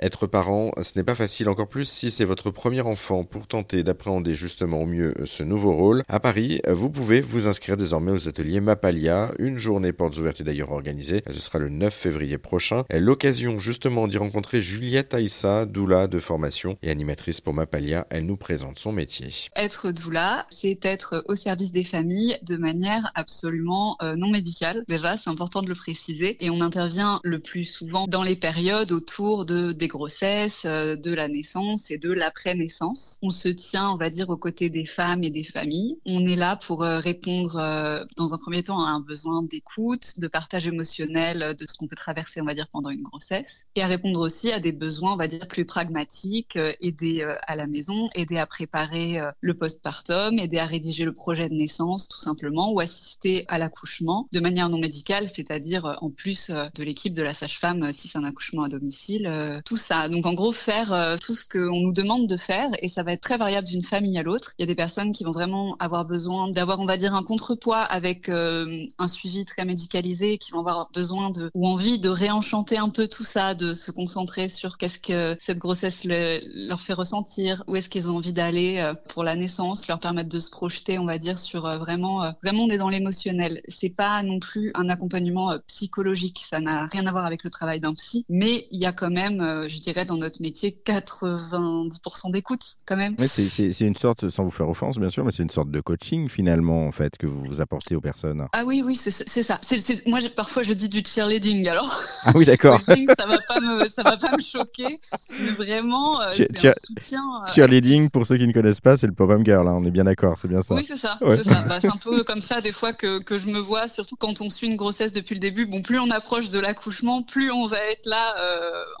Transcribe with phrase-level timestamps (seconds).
[0.00, 3.24] Être parent, ce n'est pas facile, encore plus si c'est votre premier enfant.
[3.24, 7.76] Pour tenter d'appréhender justement au mieux ce nouveau rôle, à Paris, vous pouvez vous inscrire
[7.76, 9.32] désormais aux ateliers Mapalia.
[9.38, 11.22] Une journée portes ouvertes est d'ailleurs organisée.
[11.30, 12.84] Ce sera le 9 février prochain.
[12.90, 18.06] L'occasion justement d'y rencontrer Juliette Aïssa, doula de formation et animatrice pour Mapalia.
[18.08, 19.28] Elle nous présente son métier.
[19.56, 24.84] Être doula, c'est être au service des familles de manière absolument euh, non médicale.
[24.88, 26.42] Déjà, c'est important de le préciser.
[26.42, 31.12] Et on intervient le plus souvent dans les périodes autour de des grossesses, euh, de
[31.12, 33.18] la naissance et de l'après-naissance.
[33.20, 35.98] On se tient, on va dire, aux côtés des femmes et des familles.
[36.06, 40.20] On est là pour euh, répondre, euh, dans un premier temps, à un besoin d'écoute,
[40.20, 43.82] de partage émotionnel de ce qu'on peut traverser, on va dire, pendant une grossesse, et
[43.82, 48.08] à répondre aussi à des besoins, on va dire, plus pragmatiques, aider à la maison,
[48.14, 52.78] aider à préparer le postpartum, aider à rédiger le projet de naissance, tout simplement, ou
[52.78, 57.92] assister à l'accouchement de manière non médicale, c'est-à-dire en plus de l'équipe de la sage-femme
[57.92, 60.08] si c'est un accouchement à domicile, ça.
[60.08, 63.12] Donc en gros, faire euh, tout ce qu'on nous demande de faire et ça va
[63.12, 64.52] être très variable d'une famille à l'autre.
[64.58, 67.22] Il y a des personnes qui vont vraiment avoir besoin d'avoir, on va dire, un
[67.22, 72.08] contrepoids avec euh, un suivi très médicalisé, qui vont avoir besoin de ou envie de
[72.08, 76.92] réenchanter un peu tout ça, de se concentrer sur qu'est-ce que cette grossesse leur fait
[76.92, 80.50] ressentir, où est-ce qu'ils ont envie d'aller euh, pour la naissance, leur permettre de se
[80.50, 83.60] projeter, on va dire, sur vraiment, vraiment on est dans l'émotionnel.
[83.68, 87.80] C'est pas non plus un accompagnement psychologique, ça n'a rien à voir avec le travail
[87.80, 92.32] d'un psy, mais il y a quand même euh, je dirais, dans notre métier, 90%
[92.32, 93.16] d'écoute quand même.
[93.18, 96.28] c'est une sorte, sans vous faire offense bien sûr, mais c'est une sorte de coaching
[96.28, 98.46] finalement en fait que vous apportez aux personnes.
[98.52, 99.60] Ah oui, oui, c'est ça.
[100.06, 102.02] moi, parfois, je dis du cheerleading alors.
[102.24, 102.80] Ah oui, d'accord.
[102.86, 105.00] ça va pas me, ça va pas me choquer,
[105.40, 107.24] mais vraiment, euh, c'est un soutien.
[107.42, 109.66] Euh, cheerleading, pour ceux qui ne connaissent pas, c'est le pop-up girl.
[109.68, 110.74] Hein, on est bien d'accord, c'est bien ça.
[110.74, 111.18] Oui, c'est ça.
[111.20, 114.40] Bah, c'est un peu comme ça des fois que, que, je me vois, surtout quand
[114.40, 115.66] on suit une grossesse depuis le début.
[115.66, 118.34] Bon, plus on approche de l'accouchement, plus on va être là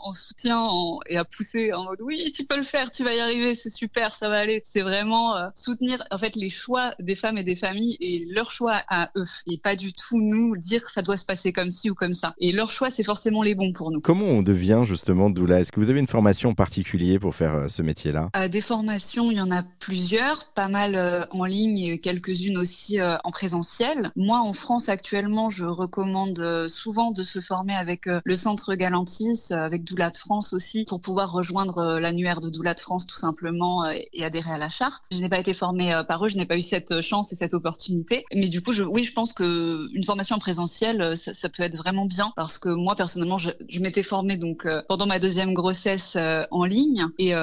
[0.04, 0.51] en soutien
[1.06, 3.70] et à pousser en mode oui, tu peux le faire, tu vas y arriver, c'est
[3.70, 4.62] super, ça va aller.
[4.64, 8.50] C'est vraiment euh, soutenir en fait les choix des femmes et des familles et leur
[8.50, 11.90] choix à eux et pas du tout nous dire ça doit se passer comme ci
[11.90, 12.34] ou comme ça.
[12.38, 14.00] Et leur choix, c'est forcément les bons pour nous.
[14.00, 15.60] Comment on devient justement doula?
[15.60, 18.30] Est-ce que vous avez une formation particulière pour faire euh, ce métier-là?
[18.36, 22.98] Euh, Des formations, il y en a plusieurs, pas mal en ligne et quelques-unes aussi
[23.00, 24.10] en présentiel.
[24.16, 29.84] Moi, en France actuellement, je recommande souvent de se former avec le Centre Galantis, avec
[29.84, 33.84] Doula de France aussi pour pouvoir rejoindre euh, l'annuaire de Doula de France tout simplement
[33.84, 35.04] euh, et adhérer à la charte.
[35.12, 37.36] Je n'ai pas été formée euh, par eux, je n'ai pas eu cette chance et
[37.36, 38.24] cette opportunité.
[38.34, 41.76] Mais du coup, je, oui, je pense que une formation en présentiel, ça, peut être
[41.76, 46.16] vraiment bien parce que moi personnellement, je, m'étais formée donc pendant ma deuxième grossesse
[46.50, 47.34] en ligne et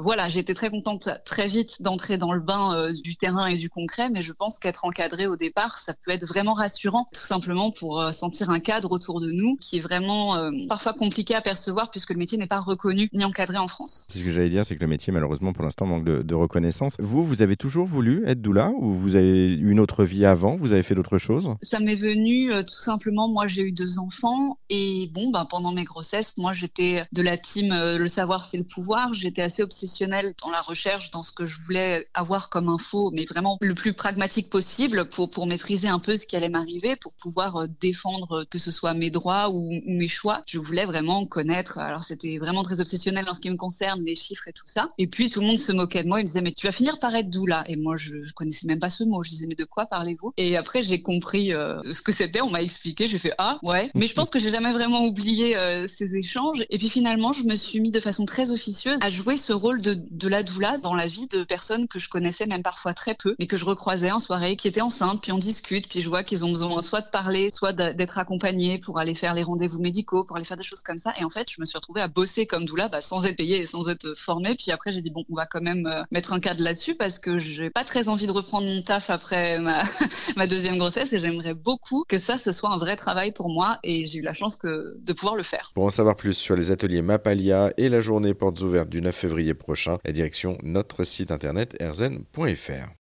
[0.00, 3.70] voilà, j'ai été très contente très vite d'entrer dans le bain du terrain et du
[3.70, 4.10] concret.
[4.10, 8.02] Mais je pense qu'être encadré au départ, ça peut être vraiment rassurant, tout simplement pour
[8.12, 12.18] sentir un cadre autour de nous qui est vraiment parfois compliqué à percevoir puisque le
[12.18, 14.06] métier n'est pas reconnu ni encadré en France.
[14.10, 16.96] C'est ce que j'allais dire, c'est que le métier, malheureusement, pour l'instant, manque de, reconnaissance.
[16.98, 20.56] Vous, vous avez toujours voulu être doula ou vous avez eu une autre vie avant
[20.56, 21.50] Vous avez fait d'autres choses?
[21.62, 23.28] Ça m'est venu euh, tout simplement.
[23.28, 27.38] Moi, j'ai eu deux enfants et bon, bah, pendant mes grossesses, moi, j'étais de la
[27.38, 29.14] team euh, le savoir, c'est le pouvoir.
[29.14, 33.24] J'étais assez obsessionnelle dans la recherche, dans ce que je voulais avoir comme info, mais
[33.24, 37.12] vraiment le plus pragmatique possible pour, pour maîtriser un peu ce qui allait m'arriver, pour
[37.14, 40.42] pouvoir euh, défendre que ce soit mes droits ou, ou mes choix.
[40.46, 41.78] Je voulais vraiment connaître.
[41.78, 44.90] Alors, c'était vraiment très obsessionnel en ce qui me concerne, les chiffres et tout ça.
[44.98, 46.72] Et puis tout le monde se moquait de moi, il me disait mais tu vas
[46.72, 47.64] finir par être doula.
[47.68, 49.22] Et moi je, je connaissais même pas ce mot.
[49.22, 50.32] Je disais mais de quoi parlez-vous?
[50.36, 52.40] Et après j'ai compris euh, ce que c'était.
[52.40, 53.08] On m'a expliqué.
[53.08, 53.90] J'ai fait ah ouais.
[53.94, 56.64] Mais je pense que j'ai jamais vraiment oublié euh, ces échanges.
[56.70, 59.80] Et puis finalement je me suis mis de façon très officieuse à jouer ce rôle
[59.80, 63.14] de, de la doula dans la vie de personnes que je connaissais même parfois très
[63.14, 65.22] peu, mais que je recroisais en soirée, qui étaient enceintes.
[65.22, 65.88] Puis on discute.
[65.88, 69.34] Puis je vois qu'ils ont besoin soit de parler, soit d'être accompagnés pour aller faire
[69.34, 71.14] les rendez-vous médicaux, pour aller faire des choses comme ça.
[71.18, 73.60] Et en fait je me suis retrouvée à bosser comme doula bah, sans être payée
[73.60, 74.54] et sans être formée.
[74.54, 77.18] Puis après, j'ai dit, bon, on va quand même euh, mettre un cadre là-dessus parce
[77.18, 79.82] que j'ai pas très envie de reprendre mon taf après ma,
[80.46, 84.06] deuxième grossesse et j'aimerais beaucoup que ça, ce soit un vrai travail pour moi et
[84.06, 85.70] j'ai eu la chance de pouvoir le faire.
[85.74, 89.14] Pour en savoir plus sur les ateliers Mapalia et la journée portes ouvertes du 9
[89.14, 92.92] février prochain, la direction notre site internet erzen.fr.